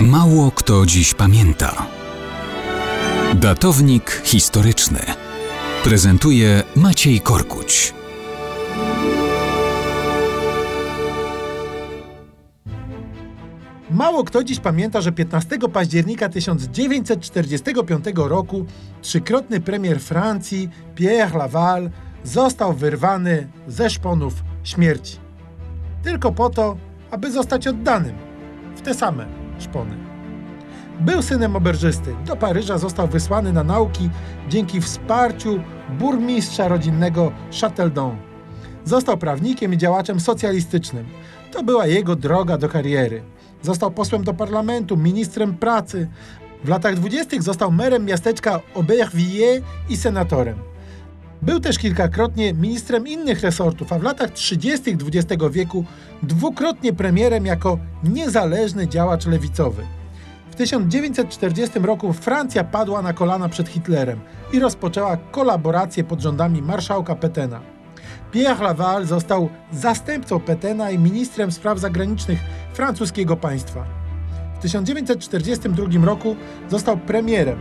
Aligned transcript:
Mało 0.00 0.50
kto 0.50 0.86
dziś 0.86 1.14
pamięta. 1.14 1.86
Datownik 3.34 4.22
historyczny 4.24 4.98
prezentuje 5.84 6.62
Maciej 6.76 7.20
Korkuć. 7.20 7.94
Mało 13.90 14.24
kto 14.24 14.44
dziś 14.44 14.60
pamięta, 14.60 15.00
że 15.00 15.12
15 15.12 15.58
października 15.72 16.28
1945 16.28 18.04
roku 18.14 18.66
trzykrotny 19.02 19.60
premier 19.60 20.00
Francji 20.00 20.68
Pierre 20.94 21.38
Laval 21.38 21.90
został 22.24 22.72
wyrwany 22.72 23.48
ze 23.68 23.90
szponów 23.90 24.34
śmierci. 24.64 25.16
Tylko 26.02 26.32
po 26.32 26.50
to, 26.50 26.76
aby 27.10 27.32
zostać 27.32 27.66
oddanym 27.66 28.14
w 28.76 28.80
te 28.80 28.94
same 28.94 29.45
szpony. 29.58 29.96
Był 31.00 31.22
synem 31.22 31.56
oberżysty. 31.56 32.14
Do 32.26 32.36
Paryża 32.36 32.78
został 32.78 33.08
wysłany 33.08 33.52
na 33.52 33.64
nauki 33.64 34.10
dzięki 34.48 34.80
wsparciu 34.80 35.60
burmistrza 35.98 36.68
rodzinnego 36.68 37.32
Châteldon. 37.50 38.16
Został 38.84 39.18
prawnikiem 39.18 39.74
i 39.74 39.78
działaczem 39.78 40.20
socjalistycznym. 40.20 41.06
To 41.52 41.62
była 41.62 41.86
jego 41.86 42.16
droga 42.16 42.58
do 42.58 42.68
kariery. 42.68 43.22
Został 43.62 43.90
posłem 43.90 44.24
do 44.24 44.34
parlamentu, 44.34 44.96
ministrem 44.96 45.54
pracy. 45.54 46.08
W 46.64 46.68
latach 46.68 46.94
dwudziestych 46.94 47.42
został 47.42 47.72
merem 47.72 48.04
miasteczka 48.04 48.60
Aubervilliers 48.74 49.64
i 49.88 49.96
senatorem. 49.96 50.75
Był 51.46 51.60
też 51.60 51.78
kilkakrotnie 51.78 52.54
ministrem 52.54 53.06
innych 53.06 53.40
resortów, 53.40 53.92
a 53.92 53.98
w 53.98 54.02
latach 54.02 54.30
30. 54.30 54.90
XX 54.90 55.44
wieku 55.50 55.84
dwukrotnie 56.22 56.92
premierem 56.92 57.46
jako 57.46 57.78
niezależny 58.04 58.88
działacz 58.88 59.26
lewicowy. 59.26 59.82
W 60.50 60.54
1940 60.54 61.78
roku 61.78 62.12
Francja 62.12 62.64
padła 62.64 63.02
na 63.02 63.12
kolana 63.12 63.48
przed 63.48 63.68
Hitlerem 63.68 64.20
i 64.52 64.58
rozpoczęła 64.58 65.16
kolaborację 65.16 66.04
pod 66.04 66.20
rządami 66.20 66.62
marszałka 66.62 67.14
Petena. 67.14 67.60
Pierre 68.32 68.64
Laval 68.64 69.06
został 69.06 69.48
zastępcą 69.72 70.40
Petena 70.40 70.90
i 70.90 70.98
ministrem 70.98 71.52
spraw 71.52 71.78
zagranicznych 71.78 72.38
francuskiego 72.72 73.36
państwa. 73.36 73.84
W 74.58 74.58
1942 74.58 76.06
roku 76.06 76.36
został 76.70 76.96
premierem. 76.96 77.58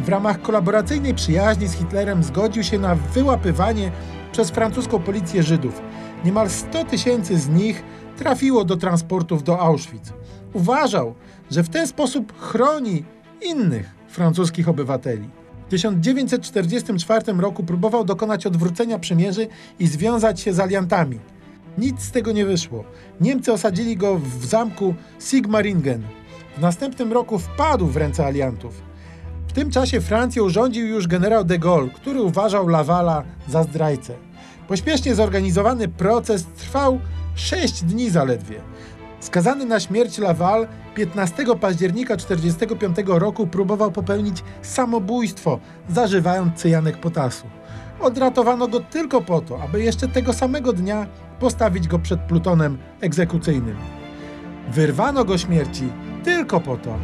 W 0.00 0.08
ramach 0.08 0.42
kolaboracyjnej 0.42 1.14
przyjaźni 1.14 1.66
z 1.66 1.72
Hitlerem 1.72 2.22
zgodził 2.22 2.62
się 2.62 2.78
na 2.78 2.94
wyłapywanie 2.94 3.92
przez 4.32 4.50
francuską 4.50 4.98
policję 4.98 5.42
Żydów. 5.42 5.82
Niemal 6.24 6.50
100 6.50 6.84
tysięcy 6.84 7.38
z 7.38 7.48
nich 7.48 7.82
trafiło 8.16 8.64
do 8.64 8.76
transportów 8.76 9.44
do 9.44 9.60
Auschwitz. 9.60 10.12
Uważał, 10.52 11.14
że 11.50 11.62
w 11.62 11.68
ten 11.68 11.86
sposób 11.86 12.40
chroni 12.40 13.04
innych 13.42 13.90
francuskich 14.08 14.68
obywateli. 14.68 15.28
W 15.66 15.70
1944 15.70 17.32
roku 17.32 17.64
próbował 17.64 18.04
dokonać 18.04 18.46
odwrócenia 18.46 18.98
przymierzy 18.98 19.48
i 19.78 19.86
związać 19.86 20.40
się 20.40 20.52
z 20.52 20.60
aliantami. 20.60 21.18
Nic 21.78 22.02
z 22.02 22.10
tego 22.10 22.32
nie 22.32 22.44
wyszło. 22.44 22.84
Niemcy 23.20 23.52
osadzili 23.52 23.96
go 23.96 24.18
w 24.18 24.44
zamku 24.44 24.94
Sigmaringen. 25.20 26.02
W 26.56 26.60
następnym 26.60 27.12
roku 27.12 27.38
wpadł 27.38 27.86
w 27.86 27.96
ręce 27.96 28.26
aliantów. 28.26 28.82
Tym 29.58 29.70
czasie 29.70 30.00
Francją 30.00 30.48
rządził 30.48 30.86
już 30.86 31.06
generał 31.06 31.44
de 31.44 31.58
Gaulle, 31.58 31.90
który 31.90 32.22
uważał 32.22 32.68
Lavala 32.68 33.24
za 33.48 33.62
zdrajcę. 33.62 34.14
Pośpiesznie 34.68 35.14
zorganizowany 35.14 35.88
proces 35.88 36.44
trwał 36.44 37.00
6 37.34 37.84
dni 37.84 38.10
zaledwie. 38.10 38.60
Skazany 39.20 39.64
na 39.64 39.80
śmierć 39.80 40.18
Laval 40.18 40.66
15 40.94 41.44
października 41.60 42.16
1945 42.16 42.96
roku 43.20 43.46
próbował 43.46 43.92
popełnić 43.92 44.44
samobójstwo, 44.62 45.58
zażywając 45.88 46.54
cyjanek 46.54 47.00
potasu. 47.00 47.46
Odratowano 48.00 48.68
go 48.68 48.80
tylko 48.80 49.20
po 49.20 49.40
to, 49.40 49.62
aby 49.62 49.82
jeszcze 49.82 50.08
tego 50.08 50.32
samego 50.32 50.72
dnia 50.72 51.06
postawić 51.40 51.88
go 51.88 51.98
przed 51.98 52.20
plutonem 52.20 52.78
egzekucyjnym. 53.00 53.76
Wyrwano 54.70 55.24
go 55.24 55.38
śmierci 55.38 55.88
tylko 56.24 56.60
po 56.60 56.76
to, 56.76 56.98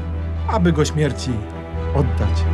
aby 0.49 0.73
go 0.73 0.85
śmierci 0.85 1.31
oddać. 1.95 2.54